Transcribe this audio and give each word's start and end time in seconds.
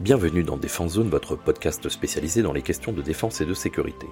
Bienvenue 0.00 0.44
dans 0.44 0.58
Défense 0.58 0.92
Zone, 0.92 1.08
votre 1.08 1.36
podcast 1.36 1.88
spécialisé 1.88 2.42
dans 2.42 2.52
les 2.52 2.60
questions 2.60 2.92
de 2.92 3.00
défense 3.00 3.40
et 3.40 3.46
de 3.46 3.54
sécurité. 3.54 4.06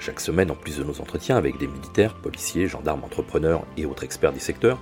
Chaque 0.00 0.18
semaine, 0.18 0.50
en 0.50 0.54
plus 0.54 0.78
de 0.78 0.82
nos 0.82 0.98
entretiens 0.98 1.36
avec 1.36 1.58
des 1.58 1.66
militaires, 1.66 2.14
policiers, 2.14 2.68
gendarmes, 2.68 3.04
entrepreneurs 3.04 3.66
et 3.76 3.84
autres 3.84 4.04
experts 4.04 4.32
du 4.32 4.40
secteur, 4.40 4.80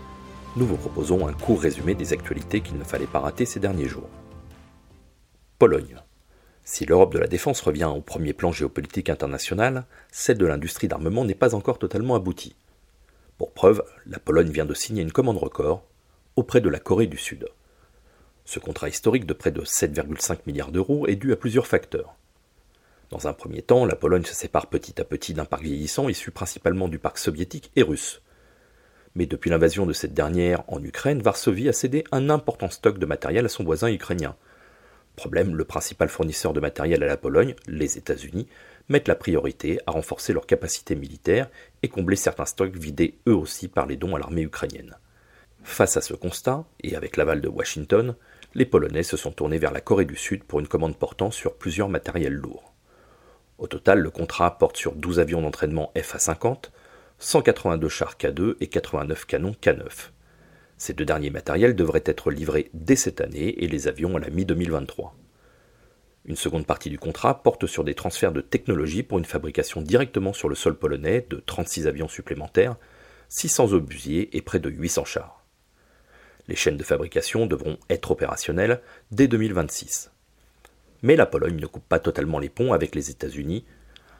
nous 0.54 0.64
vous 0.64 0.77
proposons 0.77 1.27
un 1.27 1.32
court 1.32 1.61
résumé 1.61 1.96
des 1.96 2.12
actualités 2.12 2.61
qu'il 2.61 2.79
ne 2.79 2.84
fallait 2.84 3.06
pas 3.06 3.18
rater 3.18 3.45
ces 3.46 3.58
derniers 3.58 3.88
jours. 3.88 4.08
Pologne. 5.58 5.96
Si 6.62 6.86
l'Europe 6.86 7.14
de 7.14 7.18
la 7.18 7.27
défense 7.27 7.61
revient 7.61 7.91
au 7.93 8.00
premier 8.00 8.32
plan 8.32 8.52
géopolitique 8.52 9.11
international, 9.11 9.86
celle 10.12 10.39
de 10.39 10.46
l'industrie 10.46 10.86
d'armement 10.86 11.25
n'est 11.25 11.34
pas 11.34 11.57
encore 11.57 11.80
totalement 11.80 12.14
aboutie. 12.14 12.54
Pour 13.39 13.50
preuve, 13.50 13.82
la 14.07 14.20
Pologne 14.20 14.52
vient 14.52 14.66
de 14.66 14.75
signer 14.75 15.02
une 15.02 15.11
commande 15.11 15.39
record 15.39 15.82
auprès 16.36 16.61
de 16.61 16.68
la 16.68 16.79
Corée 16.79 17.09
du 17.09 17.18
Sud. 17.18 17.48
Ce 18.45 18.59
contrat 18.59 18.88
historique 18.88 19.27
de 19.27 19.32
près 19.32 19.50
de 19.50 19.62
7,5 19.62 20.38
milliards 20.46 20.73
d'euros 20.73 21.06
est 21.06 21.16
dû 21.16 21.32
à 21.32 21.37
plusieurs 21.37 21.66
facteurs. 21.66 22.16
Dans 23.10 23.28
un 23.28 23.32
premier 23.32 23.62
temps, 23.62 23.84
la 23.84 23.95
Pologne 23.95 24.24
se 24.24 24.34
sépare 24.34 24.68
petit 24.68 25.01
à 25.01 25.05
petit 25.05 25.34
d'un 25.34 25.45
parc 25.45 25.62
vieillissant 25.62 26.09
issu 26.09 26.30
principalement 26.30 26.88
du 26.88 26.98
parc 26.98 27.18
soviétique 27.18 27.70
et 27.77 27.82
russe. 27.82 28.23
Mais 29.15 29.27
depuis 29.27 29.51
l'invasion 29.51 29.84
de 29.84 29.92
cette 29.92 30.15
dernière 30.15 30.65
en 30.68 30.82
Ukraine, 30.82 31.20
Varsovie 31.20 31.68
a 31.68 31.74
cédé 31.74 32.05
un 32.10 32.30
important 32.30 32.70
stock 32.70 32.98
de 32.98 33.06
matériel 33.06 33.45
à 33.45 33.51
son 33.51 33.65
voisin 33.65 33.88
ukrainien. 33.88 34.34
Problème, 35.16 35.54
le 35.54 35.65
principal 35.65 36.09
fournisseur 36.09 36.54
de 36.54 36.60
matériel 36.60 37.02
à 37.02 37.06
la 37.06 37.18
Pologne, 37.18 37.54
les 37.66 37.98
États-Unis, 37.98 38.48
mettent 38.88 39.09
la 39.09 39.15
priorité 39.15 39.79
à 39.87 39.90
renforcer 39.90 40.32
leurs 40.32 40.46
capacités 40.46 40.96
militaires 40.96 41.51
et 41.82 41.88
combler 41.88 42.16
certains 42.16 42.46
stocks 42.46 42.77
vidés 42.77 43.18
eux 43.29 43.34
aussi 43.34 43.68
par 43.68 43.87
les 43.87 43.96
dons 43.96 44.16
à 44.16 44.18
l'armée 44.18 44.43
ukrainienne. 44.43 44.96
Face 45.62 45.97
à 45.97 46.01
ce 46.01 46.15
constat, 46.15 46.65
et 46.80 46.97
avec 46.97 47.16
l'aval 47.16 47.41
de 47.41 47.48
Washington, 47.48 48.15
les 48.55 48.66
Polonais 48.66 49.02
se 49.02 49.16
sont 49.16 49.33
tournés 49.33 49.59
vers 49.59 49.73
la 49.73 49.80
Corée 49.80 50.05
du 50.05 50.16
Sud 50.16 50.45
pour 50.45 50.61
une 50.61 50.69
commande 50.69 50.97
portant 50.97 51.30
sur 51.30 51.57
plusieurs 51.57 51.88
matériels 51.88 52.35
lourds. 52.35 52.74
Au 53.59 53.66
total, 53.66 54.01
le 54.01 54.10
contrat 54.10 54.59
porte 54.59 54.77
sur 54.77 54.95
12 54.95 55.21
avions 55.21 55.41
d'entraînement 55.41 55.93
FA-50, 55.96 56.71
182 57.19 57.88
chars 57.88 58.16
K2 58.19 58.57
et 58.60 58.66
89 58.66 59.24
canons 59.27 59.54
K9. 59.63 60.10
Ces 60.77 60.95
deux 60.95 61.04
derniers 61.04 61.30
matériels 61.30 61.76
devraient 61.76 62.02
être 62.04 62.32
livrés 62.32 62.71
dès 62.74 62.97
cette 62.97 63.21
année 63.21 63.63
et 63.63 63.69
les 63.69 63.87
avions 63.87 64.16
à 64.16 64.21
la 64.21 64.31
mi-2023. 64.31 65.12
Une 66.25 66.37
seconde 66.37 66.66
partie 66.66 66.91
du 66.91 66.99
contrat 66.99 67.43
porte 67.43 67.66
sur 67.66 67.84
des 67.84 67.94
transferts 67.94 68.32
de 68.32 68.41
technologie 68.41 69.03
pour 69.03 69.19
une 69.19 69.25
fabrication 69.25 69.81
directement 69.81 70.32
sur 70.32 70.49
le 70.49 70.54
sol 70.54 70.76
polonais 70.76 71.26
de 71.31 71.37
36 71.37 71.87
avions 71.87 72.09
supplémentaires, 72.09 72.76
600 73.28 73.72
obusiers 73.72 74.37
et 74.37 74.43
près 74.43 74.59
de 74.59 74.69
800 74.69 75.04
chars. 75.04 75.41
Les 76.48 76.56
chaînes 76.56 76.76
de 76.76 76.84
fabrication 76.84 77.47
devront 77.47 77.78
être 77.88 78.10
opérationnelles 78.10 78.81
dès 79.10 79.28
2026. 79.28 80.10
Mais 81.03 81.16
la 81.16 81.26
Pologne 81.26 81.60
ne 81.60 81.66
coupe 81.66 81.87
pas 81.88 81.98
totalement 81.98 82.38
les 82.38 82.48
ponts 82.48 82.72
avec 82.72 82.94
les 82.94 83.10
États-Unis. 83.10 83.65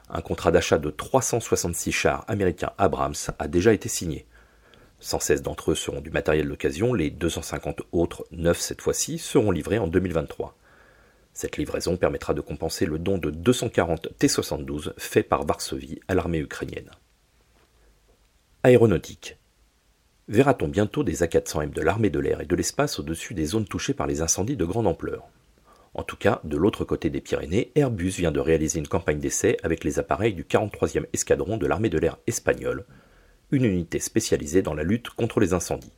Un 0.09 0.21
contrat 0.21 0.51
d'achat 0.51 0.77
de 0.77 0.89
366 0.89 1.91
chars 1.91 2.25
américains 2.27 2.73
Abrams 2.77 3.15
a 3.39 3.47
déjà 3.47 3.73
été 3.73 3.89
signé. 3.89 4.25
116 4.99 5.41
d'entre 5.41 5.71
eux 5.71 5.75
seront 5.75 6.01
du 6.01 6.11
matériel 6.11 6.47
d'occasion, 6.47 6.93
les 6.93 7.09
250 7.09 7.81
autres, 7.91 8.25
9 8.31 8.59
cette 8.59 8.81
fois-ci, 8.81 9.17
seront 9.17 9.51
livrés 9.51 9.77
en 9.77 9.87
2023. 9.87 10.55
Cette 11.33 11.57
livraison 11.57 11.97
permettra 11.97 12.33
de 12.33 12.41
compenser 12.41 12.85
le 12.85 12.99
don 12.99 13.17
de 13.17 13.31
240 13.31 14.09
T-72 14.17 14.93
fait 14.97 15.23
par 15.23 15.45
Varsovie 15.45 15.99
à 16.07 16.13
l'armée 16.13 16.39
ukrainienne. 16.39 16.91
Aéronautique. 18.61 19.37
Verra-t-on 20.29 20.69
bientôt 20.69 21.03
des 21.03 21.21
A400M 21.21 21.73
de 21.73 21.81
l'armée 21.81 22.09
de 22.09 22.19
l'air 22.19 22.39
et 22.39 22.45
de 22.45 22.55
l'espace 22.55 22.97
au-dessus 22.97 23.33
des 23.33 23.45
zones 23.45 23.65
touchées 23.65 23.93
par 23.93 24.07
les 24.07 24.21
incendies 24.21 24.55
de 24.55 24.63
grande 24.63 24.87
ampleur? 24.87 25.27
En 25.95 26.03
tout 26.03 26.15
cas, 26.15 26.39
de 26.45 26.55
l'autre 26.55 26.85
côté 26.85 27.09
des 27.09 27.19
Pyrénées, 27.19 27.71
Airbus 27.75 28.11
vient 28.11 28.31
de 28.31 28.39
réaliser 28.39 28.79
une 28.79 28.87
campagne 28.87 29.19
d'essai 29.19 29.57
avec 29.63 29.83
les 29.83 29.99
appareils 29.99 30.33
du 30.33 30.45
43e 30.45 31.05
escadron 31.11 31.57
de 31.57 31.67
l'armée 31.67 31.89
de 31.89 31.99
l'air 31.99 32.17
espagnole, 32.25 32.85
une 33.51 33.65
unité 33.65 33.99
spécialisée 33.99 34.61
dans 34.61 34.73
la 34.73 34.83
lutte 34.83 35.09
contre 35.09 35.41
les 35.41 35.53
incendies. 35.53 35.91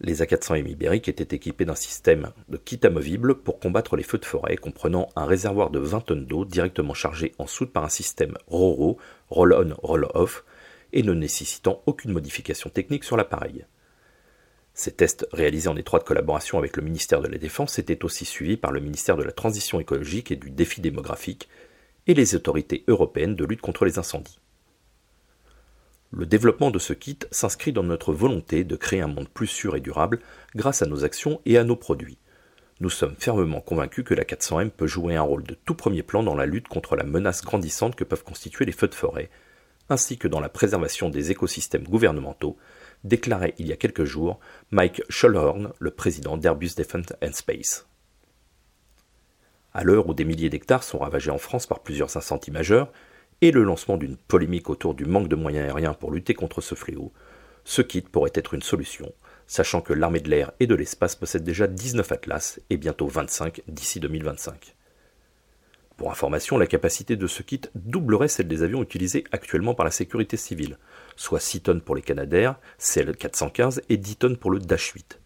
Les 0.00 0.22
A400M 0.22 0.66
ibériques 0.66 1.08
étaient 1.08 1.36
équipés 1.36 1.66
d'un 1.66 1.74
système 1.74 2.32
de 2.48 2.56
kit 2.56 2.80
amovible 2.84 3.36
pour 3.36 3.60
combattre 3.60 3.96
les 3.96 4.02
feux 4.02 4.18
de 4.18 4.24
forêt 4.24 4.56
comprenant 4.56 5.08
un 5.14 5.26
réservoir 5.26 5.70
de 5.70 5.78
20 5.78 6.00
tonnes 6.00 6.26
d'eau 6.26 6.46
directement 6.46 6.94
chargé 6.94 7.32
en 7.38 7.46
soute 7.46 7.72
par 7.72 7.84
un 7.84 7.90
système 7.90 8.36
RORO, 8.48 8.96
Roll-on, 9.28 9.74
Roll-off, 9.82 10.44
et 10.94 11.02
ne 11.02 11.12
nécessitant 11.12 11.82
aucune 11.84 12.12
modification 12.12 12.70
technique 12.70 13.04
sur 13.04 13.18
l'appareil. 13.18 13.66
Ces 14.72 14.92
tests 14.92 15.28
réalisés 15.32 15.68
en 15.68 15.76
étroite 15.76 16.04
collaboration 16.04 16.56
avec 16.56 16.76
le 16.76 16.82
ministère 16.82 17.20
de 17.20 17.28
la 17.28 17.38
Défense 17.38 17.78
étaient 17.78 18.04
aussi 18.04 18.24
suivis 18.24 18.56
par 18.56 18.72
le 18.72 18.80
ministère 18.80 19.16
de 19.16 19.22
la 19.22 19.32
Transition 19.32 19.78
écologique 19.78 20.30
et 20.30 20.36
du 20.36 20.50
défi 20.50 20.80
démographique 20.80 21.48
et 22.06 22.14
les 22.14 22.34
autorités 22.34 22.84
européennes 22.88 23.36
de 23.36 23.44
lutte 23.44 23.60
contre 23.60 23.84
les 23.84 23.98
incendies. 23.98 24.38
Le 26.12 26.26
développement 26.26 26.70
de 26.70 26.78
ce 26.78 26.92
kit 26.92 27.18
s'inscrit 27.32 27.72
dans 27.72 27.82
notre 27.82 28.12
volonté 28.12 28.62
de 28.62 28.76
créer 28.76 29.00
un 29.00 29.08
monde 29.08 29.28
plus 29.28 29.48
sûr 29.48 29.74
et 29.74 29.80
durable 29.80 30.20
grâce 30.54 30.80
à 30.80 30.86
nos 30.86 31.04
actions 31.04 31.40
et 31.44 31.58
à 31.58 31.64
nos 31.64 31.76
produits. 31.76 32.18
Nous 32.80 32.90
sommes 32.90 33.16
fermement 33.18 33.60
convaincus 33.60 34.04
que 34.04 34.14
la 34.14 34.24
400M 34.24 34.70
peut 34.70 34.86
jouer 34.86 35.16
un 35.16 35.22
rôle 35.22 35.44
de 35.44 35.54
tout 35.54 35.74
premier 35.74 36.04
plan 36.04 36.22
dans 36.22 36.36
la 36.36 36.46
lutte 36.46 36.68
contre 36.68 36.94
la 36.94 37.04
menace 37.04 37.42
grandissante 37.42 37.96
que 37.96 38.04
peuvent 38.04 38.24
constituer 38.24 38.64
les 38.64 38.72
feux 38.72 38.88
de 38.88 38.94
forêt 38.94 39.30
ainsi 39.88 40.18
que 40.18 40.28
dans 40.28 40.40
la 40.40 40.48
préservation 40.48 41.10
des 41.10 41.30
écosystèmes 41.30 41.84
gouvernementaux, 41.84 42.56
déclarait 43.04 43.54
il 43.58 43.66
y 43.66 43.72
a 43.72 43.76
quelques 43.76 44.04
jours 44.04 44.40
Mike 44.70 45.02
Schulhorn, 45.08 45.72
le 45.78 45.90
président 45.90 46.36
d'Airbus 46.36 46.70
Defence 46.76 47.12
and 47.22 47.32
Space. 47.32 47.86
À 49.72 49.82
l'heure 49.84 50.08
où 50.08 50.14
des 50.14 50.24
milliers 50.24 50.50
d'hectares 50.50 50.84
sont 50.84 50.98
ravagés 50.98 51.30
en 51.30 51.38
France 51.38 51.66
par 51.66 51.80
plusieurs 51.80 52.16
incendies 52.16 52.50
majeurs, 52.50 52.92
et 53.40 53.50
le 53.50 53.64
lancement 53.64 53.96
d'une 53.96 54.16
polémique 54.16 54.70
autour 54.70 54.94
du 54.94 55.04
manque 55.04 55.28
de 55.28 55.36
moyens 55.36 55.66
aériens 55.66 55.94
pour 55.94 56.12
lutter 56.12 56.34
contre 56.34 56.60
ce 56.60 56.74
fléau, 56.74 57.12
ce 57.64 57.82
kit 57.82 58.00
pourrait 58.00 58.30
être 58.34 58.54
une 58.54 58.62
solution, 58.62 59.12
sachant 59.46 59.80
que 59.80 59.92
l'armée 59.92 60.20
de 60.20 60.30
l'air 60.30 60.52
et 60.60 60.66
de 60.66 60.74
l'espace 60.74 61.16
possède 61.16 61.44
déjà 61.44 61.66
19 61.66 62.12
Atlas 62.12 62.60
et 62.70 62.76
bientôt 62.76 63.08
25 63.08 63.62
d'ici 63.68 64.00
2025. 64.00 64.76
Pour 65.96 66.10
information, 66.10 66.58
la 66.58 66.66
capacité 66.66 67.14
de 67.14 67.26
ce 67.28 67.42
kit 67.42 67.60
doublerait 67.76 68.28
celle 68.28 68.48
des 68.48 68.64
avions 68.64 68.82
utilisés 68.82 69.24
actuellement 69.30 69.74
par 69.74 69.84
la 69.84 69.92
sécurité 69.92 70.36
civile, 70.36 70.78
soit 71.14 71.38
6 71.38 71.60
tonnes 71.60 71.80
pour 71.80 71.94
les 71.94 72.02
Canadair, 72.02 72.56
CL-415 72.80 73.80
et 73.88 73.96
10 73.96 74.16
tonnes 74.16 74.36
pour 74.36 74.50
le 74.50 74.58
Dash 74.58 74.90
8. 74.90 75.20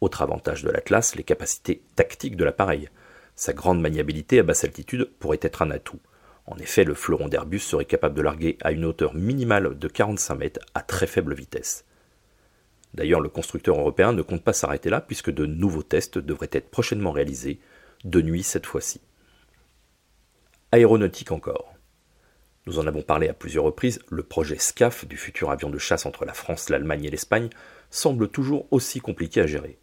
Autre 0.00 0.22
avantage 0.22 0.64
de 0.64 0.70
l'Atlas, 0.70 1.14
les 1.14 1.22
capacités 1.22 1.82
tactiques 1.94 2.36
de 2.36 2.44
l'appareil. 2.44 2.88
Sa 3.36 3.52
grande 3.52 3.80
maniabilité 3.80 4.40
à 4.40 4.42
basse 4.42 4.64
altitude 4.64 5.08
pourrait 5.20 5.38
être 5.42 5.62
un 5.62 5.70
atout. 5.70 6.00
En 6.46 6.56
effet, 6.56 6.82
le 6.82 6.94
fleuron 6.94 7.28
d'Airbus 7.28 7.60
serait 7.60 7.84
capable 7.84 8.16
de 8.16 8.22
larguer 8.22 8.58
à 8.62 8.72
une 8.72 8.84
hauteur 8.84 9.14
minimale 9.14 9.78
de 9.78 9.88
45 9.88 10.34
mètres 10.34 10.60
à 10.74 10.82
très 10.82 11.06
faible 11.06 11.34
vitesse. 11.34 11.84
D'ailleurs, 12.94 13.20
le 13.20 13.28
constructeur 13.28 13.78
européen 13.78 14.12
ne 14.12 14.22
compte 14.22 14.42
pas 14.42 14.52
s'arrêter 14.52 14.90
là 14.90 15.00
puisque 15.00 15.30
de 15.30 15.46
nouveaux 15.46 15.84
tests 15.84 16.18
devraient 16.18 16.50
être 16.50 16.70
prochainement 16.70 17.12
réalisés, 17.12 17.60
de 18.04 18.20
nuit 18.20 18.42
cette 18.42 18.66
fois-ci. 18.66 19.00
Aéronautique 20.72 21.32
encore. 21.32 21.74
Nous 22.66 22.78
en 22.78 22.86
avons 22.86 23.02
parlé 23.02 23.28
à 23.28 23.34
plusieurs 23.34 23.64
reprises, 23.64 23.98
le 24.08 24.22
projet 24.22 24.56
SCAF 24.56 25.04
du 25.04 25.16
futur 25.16 25.50
avion 25.50 25.68
de 25.68 25.78
chasse 25.78 26.06
entre 26.06 26.24
la 26.24 26.32
France, 26.32 26.68
l'Allemagne 26.68 27.06
et 27.06 27.10
l'Espagne 27.10 27.50
semble 27.90 28.28
toujours 28.28 28.68
aussi 28.70 29.00
compliqué 29.00 29.40
à 29.40 29.48
gérer. 29.48 29.80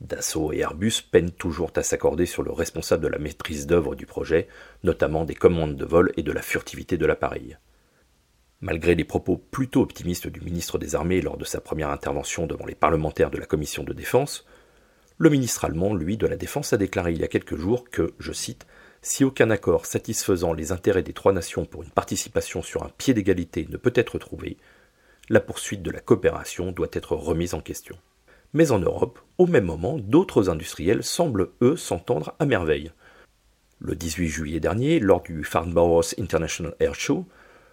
Dassault 0.00 0.54
et 0.54 0.60
Airbus 0.60 1.02
peinent 1.12 1.32
toujours 1.32 1.70
à 1.76 1.82
s'accorder 1.82 2.24
sur 2.24 2.42
le 2.42 2.50
responsable 2.50 3.02
de 3.02 3.08
la 3.08 3.18
maîtrise 3.18 3.66
d'œuvre 3.66 3.94
du 3.94 4.06
projet, 4.06 4.48
notamment 4.84 5.26
des 5.26 5.34
commandes 5.34 5.76
de 5.76 5.84
vol 5.84 6.12
et 6.16 6.22
de 6.22 6.32
la 6.32 6.40
furtivité 6.40 6.96
de 6.96 7.04
l'appareil. 7.04 7.58
Malgré 8.62 8.94
les 8.94 9.04
propos 9.04 9.36
plutôt 9.36 9.82
optimistes 9.82 10.28
du 10.28 10.40
ministre 10.40 10.78
des 10.78 10.94
Armées 10.94 11.20
lors 11.20 11.36
de 11.36 11.44
sa 11.44 11.60
première 11.60 11.90
intervention 11.90 12.46
devant 12.46 12.64
les 12.64 12.74
parlementaires 12.74 13.30
de 13.30 13.36
la 13.36 13.44
commission 13.44 13.84
de 13.84 13.92
défense, 13.92 14.46
le 15.18 15.28
ministre 15.28 15.66
allemand, 15.66 15.94
lui, 15.94 16.16
de 16.16 16.26
la 16.26 16.36
Défense 16.36 16.72
a 16.72 16.78
déclaré 16.78 17.12
il 17.12 17.20
y 17.20 17.24
a 17.24 17.28
quelques 17.28 17.56
jours 17.56 17.84
que, 17.90 18.14
je 18.18 18.32
cite, 18.32 18.66
si 19.04 19.22
aucun 19.22 19.50
accord 19.50 19.84
satisfaisant 19.84 20.54
les 20.54 20.72
intérêts 20.72 21.02
des 21.02 21.12
trois 21.12 21.34
nations 21.34 21.66
pour 21.66 21.82
une 21.82 21.90
participation 21.90 22.62
sur 22.62 22.82
un 22.84 22.90
pied 22.96 23.12
d'égalité 23.12 23.68
ne 23.68 23.76
peut 23.76 23.92
être 23.94 24.18
trouvé, 24.18 24.56
la 25.28 25.40
poursuite 25.40 25.82
de 25.82 25.90
la 25.90 26.00
coopération 26.00 26.72
doit 26.72 26.88
être 26.90 27.14
remise 27.14 27.52
en 27.52 27.60
question. 27.60 27.98
Mais 28.54 28.70
en 28.70 28.78
Europe, 28.78 29.20
au 29.36 29.46
même 29.46 29.66
moment, 29.66 29.98
d'autres 29.98 30.48
industriels 30.48 31.02
semblent, 31.02 31.50
eux, 31.60 31.76
s'entendre 31.76 32.34
à 32.38 32.46
merveille. 32.46 32.92
Le 33.78 33.94
18 33.94 34.26
juillet 34.28 34.60
dernier, 34.60 35.00
lors 35.00 35.22
du 35.22 35.44
Farnborough 35.44 36.06
International 36.18 36.74
Air 36.80 36.94
Show, 36.94 37.26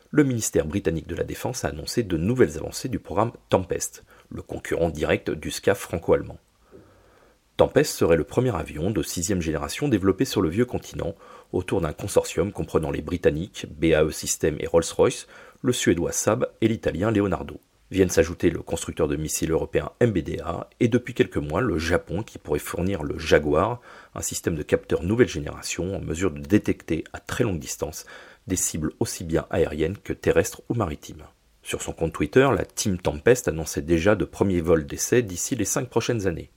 le 0.09 0.25
ministère 0.25 0.65
britannique 0.65 1.07
de 1.07 1.15
la 1.15 1.23
Défense 1.23 1.63
a 1.63 1.69
annoncé 1.69 2.03
de 2.03 2.17
nouvelles 2.17 2.57
avancées 2.57 2.89
du 2.89 2.99
programme 2.99 3.31
Tempest, 3.47 4.03
le 4.29 4.41
concurrent 4.41 4.89
direct 4.89 5.31
du 5.31 5.49
SCAF 5.49 5.79
franco-allemand. 5.79 6.39
Tempest 7.61 7.95
serait 7.95 8.17
le 8.17 8.23
premier 8.23 8.55
avion 8.55 8.89
de 8.89 9.03
sixième 9.03 9.39
génération 9.39 9.87
développé 9.87 10.25
sur 10.25 10.41
le 10.41 10.49
vieux 10.49 10.65
continent 10.65 11.13
autour 11.51 11.79
d'un 11.79 11.93
consortium 11.93 12.51
comprenant 12.51 12.89
les 12.89 13.03
Britanniques, 13.03 13.67
BAE 13.69 14.09
Systems 14.09 14.55
et 14.59 14.65
Rolls-Royce, 14.65 15.27
le 15.61 15.71
Suédois 15.71 16.11
Saab 16.11 16.47
et 16.61 16.67
l'Italien 16.67 17.11
Leonardo. 17.11 17.59
Viennent 17.91 18.09
s'ajouter 18.09 18.49
le 18.49 18.63
constructeur 18.63 19.07
de 19.07 19.15
missiles 19.15 19.51
européen 19.51 19.91
MBDA 20.01 20.71
et 20.79 20.87
depuis 20.87 21.13
quelques 21.13 21.37
mois 21.37 21.61
le 21.61 21.77
Japon 21.77 22.23
qui 22.23 22.39
pourrait 22.39 22.57
fournir 22.57 23.03
le 23.03 23.19
Jaguar, 23.19 23.79
un 24.15 24.23
système 24.23 24.55
de 24.55 24.63
capteurs 24.63 25.03
nouvelle 25.03 25.29
génération 25.29 25.95
en 25.95 26.01
mesure 26.01 26.31
de 26.31 26.41
détecter 26.41 27.03
à 27.13 27.19
très 27.19 27.43
longue 27.43 27.59
distance 27.59 28.07
des 28.47 28.55
cibles 28.55 28.93
aussi 28.99 29.23
bien 29.23 29.45
aériennes 29.51 29.99
que 30.03 30.13
terrestres 30.13 30.63
ou 30.69 30.73
maritimes. 30.73 31.25
Sur 31.61 31.83
son 31.83 31.93
compte 31.93 32.13
Twitter, 32.13 32.49
la 32.57 32.65
Team 32.65 32.97
Tempest 32.97 33.47
annonçait 33.47 33.83
déjà 33.83 34.15
de 34.15 34.25
premiers 34.25 34.61
vols 34.61 34.87
d'essai 34.87 35.21
d'ici 35.21 35.55
les 35.55 35.65
cinq 35.65 35.89
prochaines 35.89 36.25
années. 36.25 36.49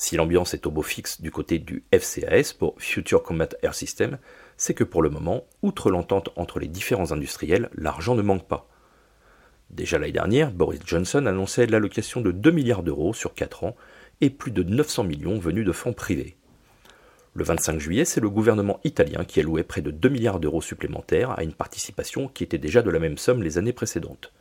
Si 0.00 0.14
l'ambiance 0.14 0.54
est 0.54 0.64
au 0.64 0.70
beau 0.70 0.82
fixe 0.82 1.20
du 1.20 1.32
côté 1.32 1.58
du 1.58 1.82
FCAS 1.92 2.54
pour 2.56 2.76
Future 2.78 3.24
Combat 3.24 3.48
Air 3.62 3.74
System, 3.74 4.18
c'est 4.56 4.72
que 4.72 4.84
pour 4.84 5.02
le 5.02 5.10
moment, 5.10 5.44
outre 5.62 5.90
l'entente 5.90 6.28
entre 6.36 6.60
les 6.60 6.68
différents 6.68 7.10
industriels, 7.10 7.68
l'argent 7.74 8.14
ne 8.14 8.22
manque 8.22 8.46
pas. 8.46 8.68
Déjà 9.70 9.98
l'année 9.98 10.12
dernière, 10.12 10.52
Boris 10.52 10.78
Johnson 10.86 11.26
annonçait 11.26 11.66
l'allocation 11.66 12.20
de 12.20 12.30
2 12.30 12.52
milliards 12.52 12.84
d'euros 12.84 13.12
sur 13.12 13.34
4 13.34 13.64
ans 13.64 13.74
et 14.20 14.30
plus 14.30 14.52
de 14.52 14.62
900 14.62 15.02
millions 15.02 15.40
venus 15.40 15.66
de 15.66 15.72
fonds 15.72 15.94
privés. 15.94 16.36
Le 17.34 17.42
25 17.42 17.80
juillet, 17.80 18.04
c'est 18.04 18.20
le 18.20 18.30
gouvernement 18.30 18.78
italien 18.84 19.24
qui 19.24 19.40
allouait 19.40 19.64
près 19.64 19.82
de 19.82 19.90
2 19.90 20.08
milliards 20.10 20.38
d'euros 20.38 20.62
supplémentaires 20.62 21.36
à 21.36 21.42
une 21.42 21.54
participation 21.54 22.28
qui 22.28 22.44
était 22.44 22.56
déjà 22.56 22.82
de 22.82 22.90
la 22.90 23.00
même 23.00 23.18
somme 23.18 23.42
les 23.42 23.58
années 23.58 23.72
précédentes. 23.72 24.32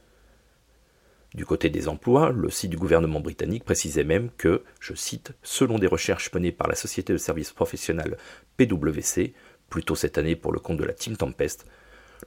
Du 1.38 1.46
côté 1.46 1.70
des 1.70 1.88
emplois, 1.88 2.32
le 2.32 2.50
site 2.50 2.72
du 2.72 2.78
gouvernement 2.78 3.20
britannique 3.20 3.64
précisait 3.64 4.04
même 4.04 4.32
que, 4.40 4.64
je 4.80 4.96
cite, 4.96 5.34
selon 5.44 5.78
des 5.78 5.86
recherches 5.86 6.34
menées 6.34 6.52
par 6.52 6.68
la 6.68 6.74
société 6.74 7.14
de 7.14 7.20
services 7.20 7.52
professionnels 7.52 8.18
PwC, 8.58 9.36
plus 9.70 9.84
tôt 9.84 9.94
cette 9.94 10.18
année 10.18 10.36
pour 10.36 10.52
le 10.52 10.60
compte 10.60 10.80
de 10.80 10.84
la 10.84 10.94
Team 10.94 11.16
Tempest, 11.16 11.68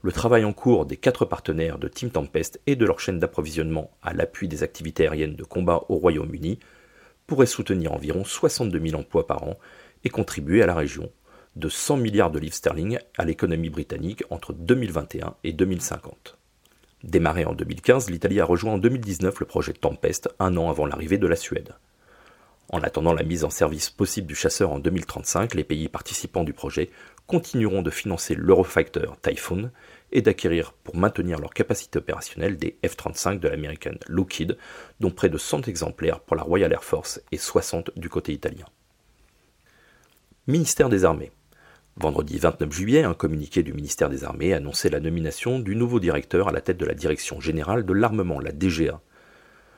le 0.01 0.13
travail 0.13 0.45
en 0.45 0.53
cours 0.53 0.87
des 0.87 0.97
quatre 0.97 1.25
partenaires 1.25 1.81
de 1.81 1.89
Team 1.89 2.11
Tempest 2.11 2.61
et 2.69 2.77
de 2.77 2.87
leur 2.87 3.01
chaîne 3.01 3.19
d'approvisionnement 3.19 3.91
à 4.01 4.13
l'appui 4.13 4.47
des 4.47 4.63
activités 4.63 5.09
aériennes 5.09 5.35
de 5.35 5.43
combat 5.43 5.83
au 5.89 5.97
Royaume-Uni 5.97 6.61
pourrait 7.27 7.47
soutenir 7.47 7.91
environ 7.91 8.23
62 8.23 8.91
000 8.91 9.01
emplois 9.01 9.27
par 9.27 9.43
an 9.43 9.59
et 10.05 10.09
contribuer 10.09 10.63
à 10.63 10.67
la 10.67 10.77
région 10.77 11.11
de 11.57 11.69
100 11.69 11.97
milliards 11.97 12.31
de 12.31 12.39
livres 12.39 12.55
sterling 12.55 13.01
à 13.19 13.25
l'économie 13.25 13.71
britannique 13.71 14.23
entre 14.31 14.53
2021 14.53 15.35
et 15.43 15.53
2050. 15.53 16.40
Démarré 17.03 17.47
en 17.47 17.55
2015, 17.55 18.11
l'Italie 18.11 18.41
a 18.41 18.45
rejoint 18.45 18.75
en 18.75 18.79
2019 18.79 19.41
le 19.41 19.47
projet 19.47 19.73
Tempest, 19.73 20.29
un 20.39 20.57
an 20.59 20.69
avant 20.69 20.85
l'arrivée 20.85 21.17
de 21.17 21.27
la 21.27 21.37
Suède. 21.37 21.75
En 22.69 22.83
attendant 22.83 23.15
la 23.15 23.23
mise 23.23 23.43
en 23.43 23.51
service 23.51 23.89
possible 23.89 24.27
du 24.27 24.35
chasseur 24.35 24.71
en 24.71 24.79
2035, 24.79 25.55
les 25.55 25.65
pays 25.65 25.89
participants 25.89 26.45
du 26.45 26.53
projet 26.53 26.91
continueront 27.27 27.83
de 27.83 27.91
financer 27.91 28.35
l'Eurofighter 28.35 29.07
Typhoon 29.23 29.71
et 30.13 30.21
d'acquérir 30.21 30.73
pour 30.73 30.97
maintenir 30.97 31.39
leur 31.39 31.55
capacité 31.55 31.99
opérationnelle 31.99 32.59
des 32.59 32.77
F-35 32.85 33.41
de 33.41 33.49
l'américaine 33.49 33.99
Lockheed, 34.07 34.59
dont 35.01 35.11
près 35.11 35.31
de 35.31 35.39
100 35.39 35.69
exemplaires 35.69 36.21
pour 36.21 36.37
la 36.37 36.43
Royal 36.43 36.73
Air 36.73 36.85
Force 36.85 37.21
et 37.33 37.39
60 37.39 37.93
du 37.97 38.09
côté 38.09 38.33
italien. 38.33 38.67
Ministère 40.47 40.89
des 40.91 41.05
Armées. 41.05 41.33
Vendredi 42.03 42.39
29 42.39 42.73
juillet, 42.73 43.03
un 43.03 43.13
communiqué 43.13 43.63
du 43.63 43.75
ministère 43.75 44.09
des 44.09 44.25
Armées 44.25 44.55
annonçait 44.55 44.89
la 44.89 45.01
nomination 45.01 45.59
du 45.59 45.77
nouveau 45.77 46.01
directeur 46.01 46.49
à 46.49 46.53
la 46.53 46.63
tête 46.63 46.79
de 46.79 46.87
la 46.87 46.95
Direction 46.95 47.43
générale 47.43 47.85
de 47.85 47.93
l'armement, 47.93 48.41
la 48.41 48.53
DGA. 48.53 49.03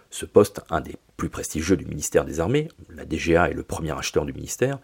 Ce 0.08 0.24
poste, 0.24 0.60
un 0.70 0.80
des 0.80 0.94
plus 1.16 1.30
prestigieux 1.30 1.76
du 1.76 1.84
ministère 1.84 2.24
des 2.24 2.38
Armées, 2.38 2.68
la 2.90 3.04
DGA 3.04 3.50
est 3.50 3.54
le 3.54 3.64
premier 3.64 3.90
acheteur 3.90 4.24
du 4.24 4.32
ministère, 4.32 4.78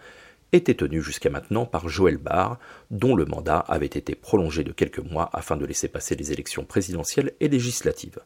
était 0.50 0.75
tenu 0.75 1.00
jusqu'à 1.00 1.31
maintenant 1.31 1.64
par 1.64 1.88
Joël 1.88 2.17
Barr, 2.17 2.58
dont 2.90 3.14
le 3.14 3.25
mandat 3.25 3.61
avait 3.61 3.87
été 3.87 4.17
prolongé 4.17 4.64
de 4.64 4.73
quelques 4.73 4.99
mois 4.99 5.31
afin 5.32 5.56
de 5.56 5.64
laisser 5.64 5.87
passer 5.87 6.17
les 6.17 6.32
élections 6.32 6.64
présidentielles 6.64 7.35
et 7.38 7.46
législatives. 7.46 8.19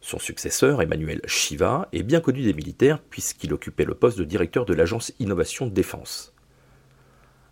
Son 0.00 0.18
successeur, 0.18 0.80
Emmanuel 0.80 1.20
Chiva, 1.26 1.90
est 1.92 2.04
bien 2.04 2.22
connu 2.22 2.40
des 2.40 2.54
militaires 2.54 3.02
puisqu'il 3.02 3.52
occupait 3.52 3.84
le 3.84 3.94
poste 3.94 4.18
de 4.18 4.24
directeur 4.24 4.64
de 4.64 4.72
l'agence 4.72 5.12
Innovation 5.18 5.66
Défense. 5.66 6.32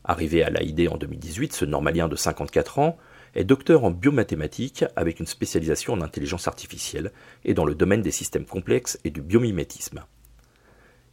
Arrivé 0.05 0.43
à 0.43 0.51
l'AID 0.51 0.89
en 0.89 0.97
2018, 0.97 1.53
ce 1.53 1.65
normalien 1.65 2.09
de 2.09 2.17
54 2.17 2.79
ans 2.79 2.99
est 3.35 3.45
docteur 3.45 3.85
en 3.85 3.91
biomathématiques 3.91 4.85
avec 4.97 5.21
une 5.21 5.27
spécialisation 5.27 5.93
en 5.93 6.01
intelligence 6.01 6.49
artificielle 6.49 7.13
et 7.45 7.55
dans 7.55 7.65
le 7.65 7.75
domaine 7.75 8.03
des 8.03 8.11
systèmes 8.11 8.47
complexes 8.47 8.99
et 9.05 9.11
du 9.11 9.21
biomimétisme. 9.21 10.05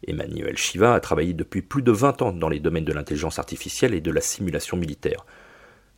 Emmanuel 0.06 0.58
Shiva 0.58 0.94
a 0.94 1.00
travaillé 1.00 1.34
depuis 1.34 1.62
plus 1.62 1.82
de 1.82 1.92
20 1.92 2.22
ans 2.22 2.32
dans 2.32 2.50
les 2.50 2.60
domaines 2.60 2.86
de 2.86 2.94
l'intelligence 2.94 3.40
artificielle 3.40 3.94
et 3.94 4.02
de 4.02 4.12
la 4.12 4.22
simulation 4.22 4.78
militaire. 4.78 5.26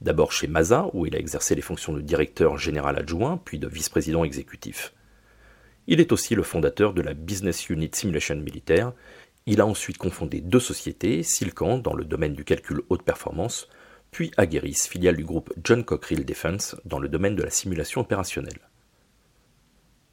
D'abord 0.02 0.32
chez 0.32 0.48
Masa, 0.48 0.88
où 0.94 1.06
il 1.06 1.16
a 1.16 1.20
exercé 1.20 1.56
les 1.56 1.62
fonctions 1.62 1.94
de 1.94 2.02
directeur 2.02 2.58
général 2.58 2.98
adjoint, 2.98 3.40
puis 3.44 3.60
de 3.60 3.68
vice-président 3.68 4.24
exécutif. 4.24 4.94
Il 5.88 6.00
est 6.00 6.12
aussi 6.12 6.36
le 6.36 6.44
fondateur 6.44 6.94
de 6.94 7.02
la 7.02 7.14
Business 7.14 7.70
Unit 7.70 7.92
Simulation 7.94 8.36
Militaire. 8.36 8.94
Il 9.46 9.62
a 9.62 9.66
ensuite 9.66 9.98
confondé 9.98 10.42
deux 10.42 10.60
sociétés, 10.60 11.24
Silcan 11.24 11.78
dans 11.78 11.94
le 11.94 12.06
domaine 12.06 12.34
du 12.34 12.44
calcul 12.44 12.82
haute 12.90 13.04
performance, 13.04 13.68
puis 14.12 14.32
Agueris, 14.38 14.88
filiale 14.90 15.16
du 15.18 15.26
groupe 15.26 15.54
John 15.64 15.84
Cockerill 15.84 16.26
Defense 16.26 16.76
dans 16.86 17.00
le 17.00 17.10
domaine 17.10 17.36
de 17.36 17.44
la 17.44 17.50
simulation 17.50 18.02
opérationnelle. 18.02 18.70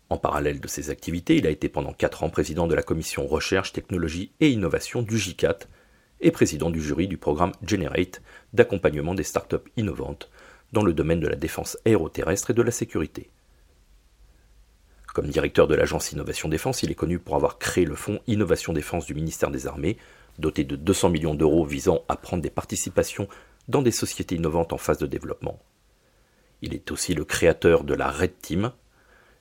En 0.09 0.19
parallèle 0.19 0.61
de 0.61 0.69
ses 0.69 0.91
activités, 0.91 1.37
il 1.37 1.47
a 1.47 1.51
été 1.51 1.69
pendant 1.69 1.93
quatre 1.93 2.23
ans 2.23 2.31
président 2.31 2.69
de 2.69 2.75
la 2.75 2.83
commission 2.83 3.27
Recherche, 3.27 3.73
Technologie 3.73 4.31
et 4.41 4.51
Innovation 4.51 5.03
du 5.03 5.19
GICAT 5.19 5.59
et 6.21 6.31
président 6.31 6.71
du 6.71 6.81
jury 6.81 7.09
du 7.09 7.19
programme 7.19 7.53
Generate 7.67 8.23
d'accompagnement 8.53 9.15
des 9.15 9.25
startups 9.25 9.57
innovantes 9.77 10.31
dans 10.73 10.85
le 10.85 10.95
domaine 10.95 11.21
de 11.21 11.29
la 11.29 11.37
défense 11.37 11.77
aéroterrestre 11.85 12.51
et 12.51 12.55
de 12.55 12.63
la 12.63 12.71
sécurité. 12.71 13.31
Comme 15.17 15.29
directeur 15.29 15.67
de 15.67 15.75
l'agence 15.75 16.13
Innovation 16.13 16.51
Défense, 16.51 16.83
il 16.83 16.91
est 16.91 16.95
connu 16.95 17.19
pour 17.19 17.37
avoir 17.37 17.57
créé 17.57 17.87
le 17.87 17.95
fonds 17.95 18.21
Innovation 18.27 18.75
Défense 18.75 19.07
du 19.07 19.15
ministère 19.15 19.51
des 19.51 19.67
Armées, 19.67 19.97
doté 20.39 20.63
de 20.63 20.77
200 20.77 21.09
millions 21.09 21.35
d'euros 21.35 21.65
visant 21.65 22.05
à 22.11 22.17
prendre 22.17 22.43
des 22.43 22.51
participations 22.51 23.27
dans 23.67 23.81
des 23.81 23.93
sociétés 23.93 24.35
innovantes 24.35 24.75
en 24.75 24.77
phase 24.77 24.99
de 24.99 25.07
développement. 25.07 25.59
Il 26.61 26.75
est 26.75 26.91
aussi 26.91 27.15
le 27.15 27.25
créateur 27.25 27.83
de 27.85 27.95
la 27.95 28.11
Red 28.11 28.39
Team, 28.43 28.73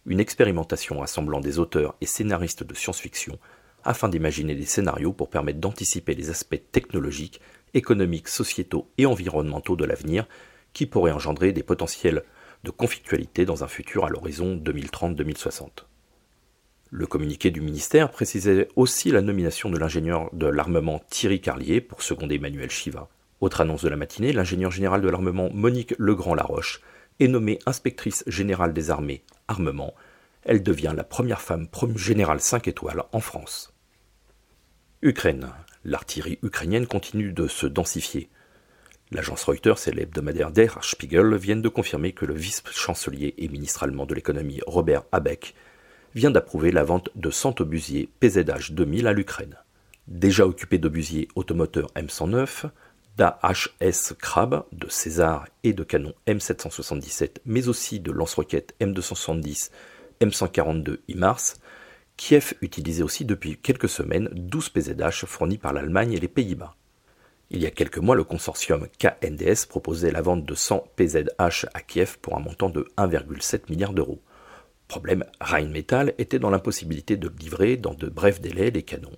une 0.06 0.22
expérimentation 0.22 1.01
rassemblant 1.01 1.42
des 1.42 1.60
auteurs 1.60 1.95
et 2.00 2.06
scénaristes 2.06 2.63
de 2.63 2.74
science-fiction 2.74 3.38
afin 3.83 4.07
d'imaginer 4.07 4.56
des 4.56 4.66
scénarios 4.66 5.12
pour 5.12 5.30
permettre 5.30 5.60
d'anticiper 5.60 6.16
les 6.16 6.30
aspects 6.30 6.72
technologiques, 6.72 7.42
économiques, 7.74 8.30
sociétaux 8.30 8.88
et 8.98 9.06
environnementaux 9.06 9.75
de 9.75 9.83
l'avenir 9.83 10.25
qui 10.72 10.86
pourraient 10.86 11.12
engendrer 11.12 11.51
des 11.51 11.63
potentiels 11.63 12.24
de 12.65 12.71
conflictualité 12.71 13.45
dans 13.45 13.63
un 13.63 13.67
futur 13.67 14.03
à 14.06 14.09
l'horizon 14.09 14.57
2030-2060. 14.57 15.85
Le 16.89 17.07
communiqué 17.07 17.51
du 17.51 17.62
ministère 17.62 18.12
précisait 18.12 18.67
aussi 18.75 19.12
la 19.12 19.21
nomination 19.21 19.69
de 19.69 19.77
l'ingénieur 19.77 20.29
de 20.33 20.47
l'armement 20.47 21.01
Thierry 21.09 21.39
Carlier 21.39 21.79
pour 21.79 22.01
seconder 22.01 22.36
Emmanuel 22.36 22.69
Chiva. 22.69 23.07
Autre 23.39 23.62
annonce 23.62 23.84
de 23.84 23.89
la 23.89 23.98
matinée, 23.98 24.34
l'ingénieur 24.34 24.72
général 24.72 25.01
de 25.01 25.10
l'armement 25.10 25.50
Monique 25.53 25.93
Legrand-Laroche 26.00 26.81
est 27.19 27.27
nommée 27.27 27.60
inspectrice 27.65 28.24
générale 28.27 28.74
des 28.74 28.89
armées 28.89 29.24
armement. 29.48 29.93
Elle 30.43 30.63
devient 30.63 30.93
la 30.95 31.03
première 31.03 31.41
femme 31.41 31.67
générale 31.95 32.39
5 32.39 32.67
étoiles 32.67 33.03
en 33.12 33.19
France. 33.19 33.74
Ukraine. 35.01 35.50
L'artillerie 35.84 36.39
ukrainienne 36.41 36.88
continue 36.88 37.31
de 37.31 37.48
se 37.48 37.67
densifier. 37.67 38.29
L'agence 39.12 39.43
Reuters 39.43 39.88
et 39.88 39.91
l'hebdomadaire 39.91 40.51
Der 40.51 40.79
Spiegel 40.81 41.35
viennent 41.35 41.62
de 41.62 41.69
confirmer 41.69 42.12
que 42.12 42.25
le 42.25 42.33
vice-chancelier 42.33 43.35
et 43.38 43.47
ministre 43.50 43.83
allemand 43.83 44.07
de 44.07 44.15
l'économie 44.15 44.62
Robert 44.65 45.03
Habeck 45.12 45.53
vient 46.15 46.31
d'approuver 46.31 46.71
la 46.71 46.83
vente 46.83 47.09
de 47.15 47.29
100 47.29 47.62
obusiers 47.62 48.09
PZH 48.19 48.71
2000 48.71 49.05
à 49.05 49.13
l'Ukraine. 49.13 49.57
Déjà 50.07 50.47
occupé 50.47 50.79
d'obusiers 50.79 51.27
automoteurs 51.35 51.91
M109, 51.95 52.69
d'AHS 53.17 54.13
Crab, 54.17 54.65
de 54.71 54.89
César 54.89 55.47
et 55.63 55.74
de 55.74 55.83
canons 55.83 56.15
M777, 56.27 57.38
mais 57.45 57.67
aussi 57.67 58.00
de 58.00 58.12
lance-roquettes 58.12 58.74
M270, 58.81 59.69
M142 60.19 60.97
IMARS, 61.09 61.55
Kiev 62.17 62.53
utilisait 62.62 63.03
aussi 63.03 63.25
depuis 63.25 63.57
quelques 63.57 63.89
semaines 63.89 64.29
12 64.31 64.69
PZH 64.69 65.25
fournis 65.25 65.57
par 65.57 65.74
l'Allemagne 65.74 66.13
et 66.13 66.19
les 66.19 66.27
Pays-Bas. 66.27 66.75
Il 67.52 67.62
y 67.62 67.66
a 67.66 67.72
quelques 67.72 68.00
mois, 68.00 68.16
le 68.16 68.24
consortium 68.24 68.88
KNDS 68.98 69.68
proposait 69.70 70.12
la 70.12 70.22
vente 70.22 70.46
de 70.46 70.56
100 70.56 70.84
PZH 70.96 71.68
à 71.74 71.82
Kiev 71.82 72.18
pour 72.22 72.36
un 72.36 72.42
montant 72.42 72.70
de 72.70 72.88
1,7 72.98 73.70
milliard 73.70 73.94
d'euros. 73.94 74.22
Problème, 74.88 75.25
Rheinmetall 75.40 76.14
était 76.18 76.40
dans 76.40 76.50
l'impossibilité 76.50 77.18
de 77.18 77.32
livrer 77.40 77.78
dans 77.78 77.94
de 77.94 78.08
brefs 78.08 78.42
délais 78.42 78.72
les 78.72 78.84
canons, 78.84 79.18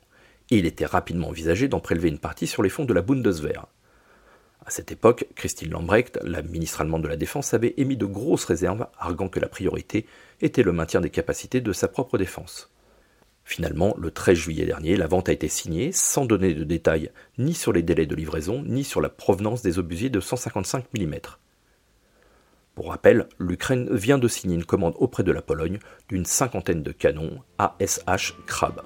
il 0.49 0.65
était 0.65 0.85
rapidement 0.85 1.27
envisagé 1.27 1.67
d'en 1.67 1.81
prélever 1.81 2.07
une 2.07 2.19
partie 2.19 2.47
sur 2.47 2.63
les 2.63 2.69
fonds 2.69 2.85
de 2.85 2.93
la 2.93 3.01
Bundeswehr. 3.01 3.67
À 4.65 4.69
cette 4.69 4.91
époque, 4.91 5.27
Christine 5.35 5.71
Lambrecht, 5.71 6.19
la 6.23 6.41
ministre 6.41 6.81
allemande 6.81 7.03
de 7.03 7.07
la 7.07 7.17
Défense, 7.17 7.53
avait 7.53 7.73
émis 7.77 7.97
de 7.97 8.05
grosses 8.05 8.45
réserves, 8.45 8.87
arguant 8.97 9.29
que 9.29 9.39
la 9.39 9.49
priorité 9.49 10.05
était 10.41 10.63
le 10.63 10.71
maintien 10.71 11.01
des 11.01 11.09
capacités 11.09 11.61
de 11.61 11.73
sa 11.73 11.87
propre 11.87 12.17
défense. 12.17 12.69
Finalement, 13.47 13.95
le 13.97 14.11
13 14.11 14.37
juillet 14.37 14.65
dernier, 14.65 14.97
la 14.97 15.07
vente 15.07 15.29
a 15.29 15.31
été 15.31 15.47
signée 15.47 15.93
sans 15.93 16.25
donner 16.25 16.53
de 16.53 16.65
détails 16.65 17.11
ni 17.37 17.53
sur 17.53 17.71
les 17.71 17.81
délais 17.81 18.05
de 18.05 18.13
livraison, 18.13 18.61
ni 18.67 18.83
sur 18.83 18.99
la 18.99 19.07
provenance 19.07 19.61
des 19.61 19.79
obusiers 19.79 20.09
de 20.09 20.19
155 20.19 20.83
mm. 20.93 21.15
Pour 22.75 22.89
rappel, 22.89 23.29
l'Ukraine 23.39 23.87
vient 23.89 24.17
de 24.17 24.27
signer 24.27 24.55
une 24.55 24.65
commande 24.65 24.95
auprès 24.97 25.23
de 25.23 25.31
la 25.31 25.41
Pologne 25.41 25.79
d'une 26.09 26.25
cinquantaine 26.25 26.83
de 26.83 26.91
canons 26.91 27.39
ASH 27.57 28.35
Krab. 28.47 28.81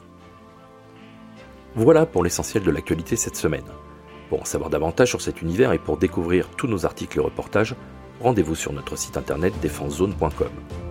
Voilà 1.74 2.06
pour 2.06 2.24
l'essentiel 2.24 2.62
de 2.62 2.70
l'actualité 2.70 3.16
cette 3.16 3.38
semaine. 3.38 3.66
Pour 4.30 4.42
en 4.42 4.46
savoir 4.46 4.70
davantage 4.70 5.10
sur 5.10 5.22
cet 5.22 5.42
univers 5.42 5.74
et 5.74 5.80
pour 5.80 5.98
découvrir 5.98 6.48
tous 6.52 6.68
nos 6.68 6.86
articles 6.86 7.18
et 7.18 7.22
reportages, 7.22 7.76
rendez-vous 8.20 8.56
sur 8.56 8.74
notre 8.74 8.96
site 8.96 9.18
internet 9.18 9.56
défensezone.com. 9.60 10.91